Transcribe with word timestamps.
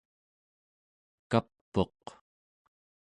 kap'uq 1.31 2.03